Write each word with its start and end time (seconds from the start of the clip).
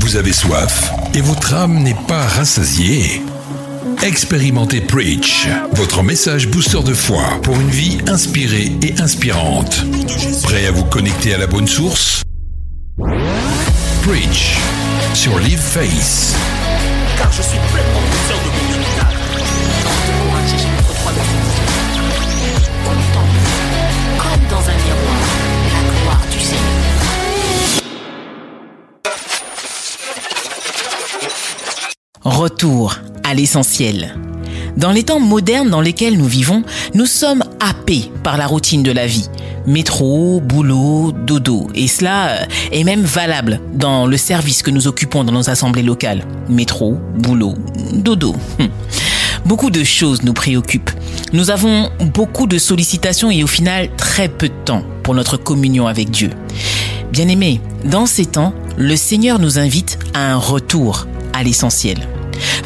Vous 0.00 0.16
avez 0.16 0.32
soif 0.32 0.92
et 1.14 1.20
votre 1.20 1.54
âme 1.54 1.82
n'est 1.82 1.96
pas 2.08 2.26
rassasiée. 2.26 3.22
Expérimentez 4.02 4.80
Preach, 4.80 5.46
votre 5.72 6.02
message 6.02 6.48
booster 6.48 6.82
de 6.82 6.94
foi 6.94 7.22
pour 7.42 7.54
une 7.60 7.68
vie 7.68 7.98
inspirée 8.06 8.72
et 8.82 9.00
inspirante. 9.00 9.84
Prêt 10.42 10.66
à 10.66 10.70
vous 10.70 10.84
connecter 10.84 11.34
à 11.34 11.38
la 11.38 11.46
bonne 11.46 11.68
source? 11.68 12.22
Preach 14.02 14.56
sur 15.14 15.38
Live 15.38 15.60
Face. 15.60 16.34
car 17.18 17.30
je 17.30 17.42
suis 17.42 17.58
pleinement 17.72 18.00
de 18.00 18.20
Retour 32.40 32.96
à 33.22 33.34
l'essentiel. 33.34 34.16
Dans 34.78 34.92
les 34.92 35.02
temps 35.02 35.20
modernes 35.20 35.68
dans 35.68 35.82
lesquels 35.82 36.16
nous 36.16 36.24
vivons, 36.24 36.62
nous 36.94 37.04
sommes 37.04 37.44
happés 37.60 38.10
par 38.22 38.38
la 38.38 38.46
routine 38.46 38.82
de 38.82 38.92
la 38.92 39.06
vie. 39.06 39.28
Métro, 39.66 40.40
boulot, 40.40 41.12
dodo. 41.12 41.68
Et 41.74 41.86
cela 41.86 42.28
euh, 42.28 42.44
est 42.72 42.82
même 42.82 43.02
valable 43.02 43.60
dans 43.74 44.06
le 44.06 44.16
service 44.16 44.62
que 44.62 44.70
nous 44.70 44.88
occupons 44.88 45.22
dans 45.22 45.34
nos 45.34 45.50
assemblées 45.50 45.82
locales. 45.82 46.24
Métro, 46.48 46.96
boulot, 47.18 47.56
dodo. 47.92 48.34
Hum. 48.58 48.70
Beaucoup 49.44 49.68
de 49.68 49.84
choses 49.84 50.22
nous 50.22 50.32
préoccupent. 50.32 50.92
Nous 51.34 51.50
avons 51.50 51.90
beaucoup 52.14 52.46
de 52.46 52.56
sollicitations 52.56 53.30
et 53.30 53.44
au 53.44 53.48
final 53.48 53.94
très 53.96 54.30
peu 54.30 54.48
de 54.48 54.64
temps 54.64 54.84
pour 55.02 55.14
notre 55.14 55.36
communion 55.36 55.88
avec 55.88 56.10
Dieu. 56.10 56.30
Bien-aimés, 57.12 57.60
dans 57.84 58.06
ces 58.06 58.24
temps, 58.24 58.54
le 58.78 58.96
Seigneur 58.96 59.40
nous 59.40 59.58
invite 59.58 59.98
à 60.14 60.32
un 60.32 60.36
retour 60.36 61.06
à 61.34 61.42
l'essentiel. 61.42 62.08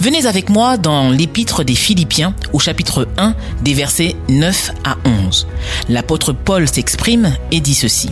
Venez 0.00 0.26
avec 0.26 0.50
moi 0.50 0.76
dans 0.76 1.10
l'épître 1.10 1.64
des 1.64 1.74
Philippiens 1.74 2.34
au 2.52 2.58
chapitre 2.58 3.08
1 3.16 3.34
des 3.62 3.74
versets 3.74 4.16
9 4.28 4.72
à 4.84 4.96
11. 5.04 5.46
L'apôtre 5.88 6.32
Paul 6.32 6.68
s'exprime 6.68 7.34
et 7.50 7.60
dit 7.60 7.74
ceci. 7.74 8.10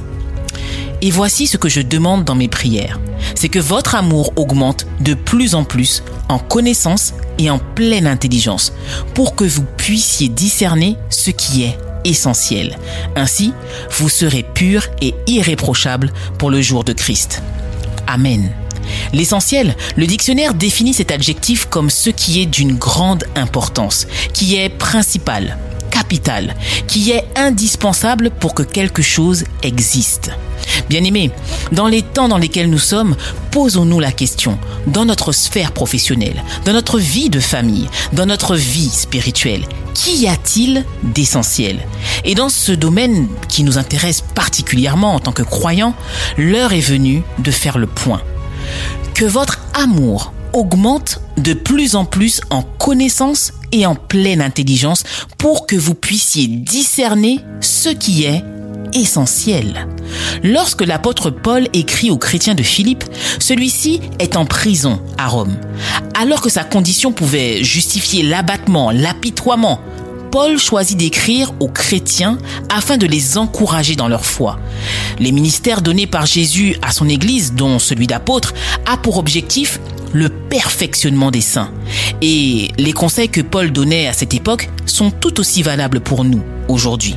Et 1.01 1.11
voici 1.11 1.47
ce 1.47 1.57
que 1.57 1.69
je 1.69 1.81
demande 1.81 2.25
dans 2.25 2.37
mes 2.37 2.49
prières. 2.49 3.01
C'est 3.35 3.49
que 3.49 3.59
votre 3.59 3.95
amour 3.95 4.33
augmente 4.37 4.87
de 5.01 5.15
plus 5.15 5.55
en 5.55 5.65
plus 5.65 6.03
en 6.29 6.39
connaissance 6.39 7.13
et 7.39 7.51
en 7.51 7.59
pleine 7.59 8.07
intelligence 8.07 8.73
pour 9.15 9.35
que 9.35 9.45
vous 9.45 9.65
puissiez 9.77 10.29
discerner 10.29 10.97
ce 11.11 11.31
qui 11.31 11.65
est 11.65 11.77
essentiel. 12.05 12.79
Ainsi, 13.17 13.53
vous 13.91 14.09
serez 14.09 14.45
purs 14.55 14.87
et 15.01 15.15
irréprochables 15.27 16.13
pour 16.39 16.51
le 16.51 16.63
jour 16.63 16.85
de 16.85 16.93
Christ. 16.93 17.43
Amen. 18.07 18.53
L'essentiel, 19.13 19.77
le 19.97 20.07
dictionnaire 20.07 20.55
définit 20.55 20.95
cet 20.95 21.11
adjectif 21.11 21.67
comme 21.67 21.91
ce 21.91 22.11
qui 22.11 22.41
est 22.41 22.47
d'une 22.47 22.77
grande 22.77 23.25
importance, 23.37 24.07
qui 24.33 24.57
est 24.57 24.69
principal, 24.69 25.59
capital, 25.91 26.57
qui 26.87 27.11
est 27.11 27.25
indispensable 27.37 28.31
pour 28.31 28.55
que 28.55 28.63
quelque 28.63 29.03
chose 29.03 29.45
existe. 29.63 30.31
Bien-aimés, 30.89 31.31
dans 31.73 31.87
les 31.87 32.03
temps 32.03 32.29
dans 32.29 32.39
lesquels 32.39 32.71
nous 32.71 32.79
sommes, 32.79 33.17
posons-nous 33.51 34.01
la 34.01 34.13
question, 34.13 34.59
dans 34.87 35.05
notre 35.05 35.33
sphère 35.33 35.73
professionnelle, 35.73 36.43
dans 36.65 36.73
notre 36.73 36.99
vie 36.99 37.31
de 37.31 37.41
famille, 37.41 37.89
dans 38.13 38.27
notre 38.27 38.57
vie 38.57 38.89
spirituelle, 38.89 39.65
qu'y 39.95 40.27
a-t-il 40.29 40.85
d'essentiel? 41.03 41.81
Et 42.25 42.35
dans 42.35 42.49
ce 42.49 42.73
domaine 42.73 43.29
qui 43.49 43.65
nous 43.65 43.79
intéresse 43.79 44.23
particulièrement 44.35 45.15
en 45.15 45.21
tant 45.21 45.33
que 45.33 45.43
croyants, 45.43 45.95
l'heure 46.39 46.73
est 46.73 46.81
venue 46.81 47.23
de 47.39 47.51
faire 47.51 47.79
le 47.79 47.87
point 47.87 48.23
que 49.15 49.25
votre 49.25 49.61
amour 49.75 50.33
augmente 50.53 51.21
de 51.39 51.55
plus 51.55 51.95
en 51.95 52.05
plus 52.05 52.41
en 52.51 52.63
connaissance 52.63 53.53
et 53.73 53.87
en 53.87 53.95
pleine 53.95 54.43
intelligence 54.43 55.05
pour 55.39 55.67
que 55.67 55.77
vous 55.77 55.95
puissiez 55.95 56.47
discerner 56.47 57.41
ce 57.61 57.89
qui 57.89 58.25
est 58.25 58.45
essentiel. 58.95 59.87
Lorsque 60.43 60.83
l'apôtre 60.83 61.31
Paul 61.31 61.69
écrit 61.73 62.11
aux 62.11 62.19
chrétiens 62.19 62.55
de 62.55 62.63
Philippe, 62.63 63.05
celui-ci 63.39 64.01
est 64.19 64.37
en 64.37 64.45
prison 64.45 65.01
à 65.17 65.29
Rome. 65.29 65.57
Alors 66.15 66.43
que 66.43 66.51
sa 66.51 66.65
condition 66.65 67.13
pouvait 67.13 67.65
justifier 67.65 68.23
l'abattement, 68.23 68.91
l'apitoiement, 68.91 69.81
Paul 70.33 70.57
choisit 70.57 70.97
d'écrire 70.97 71.53
aux 71.61 71.69
chrétiens 71.69 72.39
afin 72.71 72.97
de 72.97 73.07
les 73.07 73.37
encourager 73.37 73.97
dans 73.97 74.09
leur 74.09 74.25
foi. 74.25 74.59
Les 75.19 75.31
ministères 75.31 75.83
donnés 75.83 76.07
par 76.07 76.25
Jésus 76.25 76.75
à 76.81 76.91
son 76.91 77.07
Église, 77.07 77.53
dont 77.53 77.79
celui 77.79 78.07
d'apôtre, 78.07 78.55
a 78.87 78.97
pour 78.97 79.19
objectif 79.19 79.79
le 80.15 80.31
perfectionnement 80.31 81.31
des 81.31 81.43
saints. 81.43 81.71
Et 82.23 82.71
les 82.79 82.93
conseils 82.95 83.29
que 83.29 83.43
Paul 83.43 83.73
donnait 83.73 84.09
à 84.09 84.15
cette 84.15 84.33
époque 84.33 84.71
sont 84.87 85.11
tout 85.11 85.39
aussi 85.39 85.63
valables 85.63 86.01
pour 86.01 86.25
nous 86.25 86.43
aujourd'hui. 86.67 87.17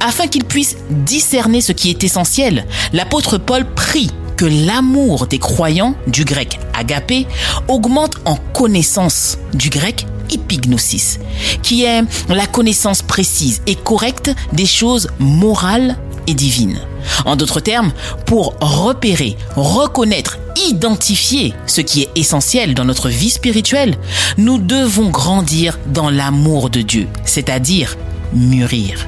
Afin 0.00 0.26
qu'ils 0.26 0.44
puissent 0.44 0.76
discerner 0.90 1.62
ce 1.62 1.72
qui 1.72 1.88
est 1.88 2.04
essentiel, 2.04 2.66
l'apôtre 2.92 3.38
Paul 3.38 3.64
prie 3.74 4.10
que 4.36 4.44
l'amour 4.44 5.28
des 5.28 5.38
croyants, 5.38 5.94
du 6.06 6.26
grec 6.26 6.58
agapé, 6.74 7.26
augmente 7.68 8.16
en 8.26 8.36
connaissance, 8.36 9.38
du 9.54 9.70
grec 9.70 10.06
epignosis, 10.32 11.18
qui 11.62 11.84
est 11.84 12.02
la 12.28 12.46
connaissance 12.46 13.02
précise 13.02 13.62
et 13.66 13.74
correcte 13.74 14.34
des 14.52 14.66
choses 14.66 15.08
morales 15.18 15.96
et 16.26 16.34
divines. 16.34 16.80
En 17.24 17.36
d'autres 17.36 17.60
termes, 17.60 17.92
pour 18.26 18.54
repérer, 18.60 19.36
reconnaître, 19.56 20.38
identifier 20.68 21.52
ce 21.66 21.80
qui 21.80 22.02
est 22.02 22.10
essentiel 22.16 22.74
dans 22.74 22.84
notre 22.84 23.08
vie 23.08 23.30
spirituelle, 23.30 23.96
nous 24.38 24.58
devons 24.58 25.10
grandir 25.10 25.78
dans 25.86 26.10
l'amour 26.10 26.70
de 26.70 26.80
Dieu, 26.80 27.08
c'est-à-dire 27.24 27.96
mûrir. 28.32 29.06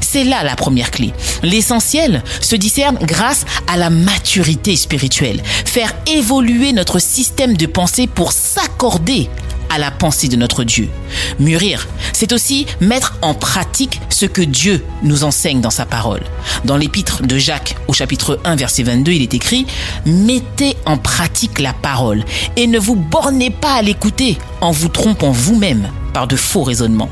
C'est 0.00 0.24
là 0.24 0.44
la 0.44 0.54
première 0.54 0.90
clé. 0.90 1.12
L'essentiel 1.42 2.22
se 2.40 2.54
discerne 2.54 2.98
grâce 3.02 3.44
à 3.66 3.76
la 3.76 3.90
maturité 3.90 4.76
spirituelle. 4.76 5.42
Faire 5.64 5.92
évoluer 6.06 6.72
notre 6.72 7.00
système 7.00 7.56
de 7.56 7.66
pensée 7.66 8.06
pour 8.06 8.32
s'accorder 8.32 9.28
à 9.70 9.78
la 9.78 9.90
pensée 9.90 10.28
de 10.28 10.36
notre 10.36 10.64
Dieu. 10.64 10.88
Mûrir, 11.38 11.88
c'est 12.12 12.32
aussi 12.32 12.66
mettre 12.80 13.18
en 13.22 13.34
pratique 13.34 14.00
ce 14.08 14.26
que 14.26 14.42
Dieu 14.42 14.84
nous 15.02 15.24
enseigne 15.24 15.60
dans 15.60 15.70
sa 15.70 15.86
parole. 15.86 16.22
Dans 16.64 16.76
l'épître 16.76 17.22
de 17.22 17.38
Jacques 17.38 17.76
au 17.88 17.92
chapitre 17.92 18.40
1 18.44 18.56
verset 18.56 18.82
22, 18.82 19.12
il 19.12 19.22
est 19.22 19.34
écrit⁇ 19.34 19.66
Mettez 20.10 20.76
en 20.86 20.96
pratique 20.96 21.58
la 21.58 21.72
parole 21.72 22.24
et 22.56 22.66
ne 22.66 22.78
vous 22.78 22.96
bornez 22.96 23.50
pas 23.50 23.74
à 23.74 23.82
l'écouter 23.82 24.38
en 24.60 24.70
vous 24.70 24.88
trompant 24.88 25.30
vous-même 25.30 25.88
par 26.12 26.26
de 26.26 26.36
faux 26.36 26.62
raisonnements. 26.62 27.10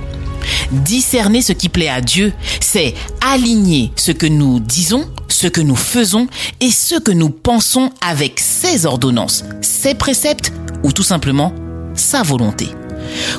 Discerner 0.70 1.42
ce 1.42 1.52
qui 1.52 1.68
plaît 1.68 1.88
à 1.88 2.00
Dieu, 2.00 2.32
c'est 2.60 2.94
aligner 3.20 3.92
ce 3.96 4.12
que 4.12 4.26
nous 4.26 4.60
disons, 4.60 5.08
ce 5.28 5.46
que 5.46 5.60
nous 5.60 5.76
faisons 5.76 6.26
et 6.60 6.70
ce 6.70 6.98
que 6.98 7.12
nous 7.12 7.30
pensons 7.30 7.90
avec 8.00 8.40
ses 8.40 8.86
ordonnances, 8.86 9.44
ses 9.60 9.94
préceptes 9.94 10.52
ou 10.82 10.92
tout 10.92 11.02
simplement 11.02 11.52
sa 11.94 12.22
volonté. 12.22 12.68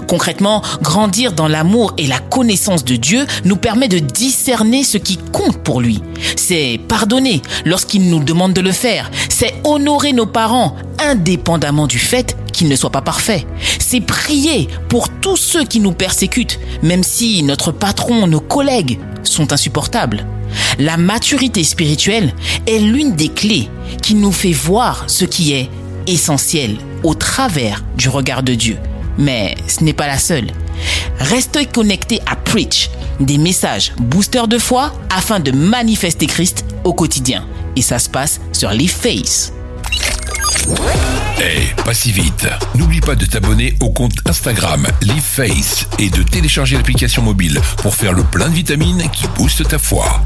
Concrètement, 0.07 0.61
grandir 0.81 1.33
dans 1.33 1.47
l'amour 1.47 1.93
et 1.97 2.07
la 2.07 2.19
connaissance 2.19 2.83
de 2.83 2.95
Dieu 2.95 3.25
nous 3.45 3.55
permet 3.55 3.87
de 3.87 3.99
discerner 3.99 4.83
ce 4.83 4.97
qui 4.97 5.17
compte 5.17 5.57
pour 5.57 5.81
lui. 5.81 6.01
C'est 6.35 6.79
pardonner 6.87 7.41
lorsqu'il 7.65 8.09
nous 8.09 8.23
demande 8.23 8.53
de 8.53 8.61
le 8.61 8.71
faire. 8.71 9.09
C'est 9.29 9.55
honorer 9.63 10.13
nos 10.13 10.25
parents 10.25 10.75
indépendamment 10.99 11.87
du 11.87 11.99
fait 11.99 12.37
qu'ils 12.51 12.69
ne 12.69 12.75
soient 12.75 12.91
pas 12.91 13.01
parfaits. 13.01 13.45
C'est 13.79 14.01
prier 14.01 14.67
pour 14.89 15.09
tous 15.09 15.37
ceux 15.37 15.63
qui 15.63 15.79
nous 15.79 15.93
persécutent, 15.93 16.59
même 16.81 17.03
si 17.03 17.43
notre 17.43 17.71
patron, 17.71 18.27
nos 18.27 18.39
collègues 18.39 18.99
sont 19.23 19.53
insupportables. 19.53 20.25
La 20.77 20.97
maturité 20.97 21.63
spirituelle 21.63 22.33
est 22.67 22.79
l'une 22.79 23.15
des 23.15 23.29
clés 23.29 23.69
qui 24.01 24.13
nous 24.13 24.31
fait 24.31 24.51
voir 24.51 25.05
ce 25.07 25.25
qui 25.25 25.53
est 25.53 25.69
essentiel 26.05 26.77
au 27.03 27.13
travers 27.13 27.83
du 27.97 28.09
regard 28.09 28.43
de 28.43 28.53
Dieu. 28.53 28.77
Mais 29.17 29.55
ce 29.67 29.83
n'est 29.83 29.93
pas 29.93 30.07
la 30.07 30.17
seule. 30.17 30.51
Restez 31.19 31.65
connectés 31.65 32.19
à 32.25 32.35
Preach, 32.35 32.89
des 33.19 33.37
messages 33.37 33.93
boosters 33.99 34.47
de 34.47 34.57
foi 34.57 34.91
afin 35.15 35.39
de 35.39 35.51
manifester 35.51 36.25
Christ 36.25 36.65
au 36.83 36.93
quotidien. 36.93 37.45
Et 37.75 37.81
ça 37.81 37.99
se 37.99 38.09
passe 38.09 38.41
sur 38.51 38.71
Live 38.71 38.93
Face. 38.93 39.53
Eh, 41.39 41.81
pas 41.83 41.93
si 41.93 42.11
vite. 42.11 42.47
N'oublie 42.75 43.01
pas 43.01 43.15
de 43.15 43.25
t'abonner 43.25 43.75
au 43.81 43.89
compte 43.89 44.13
Instagram 44.25 44.87
LiveFace 45.01 45.87
et 45.99 46.09
de 46.09 46.23
télécharger 46.23 46.77
l'application 46.77 47.21
mobile 47.21 47.59
pour 47.77 47.95
faire 47.95 48.13
le 48.13 48.23
plein 48.23 48.49
de 48.49 48.53
vitamines 48.53 49.09
qui 49.11 49.27
boostent 49.35 49.67
ta 49.67 49.79
foi. 49.79 50.21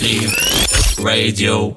Live 0.00 0.34
Radio. 1.02 1.76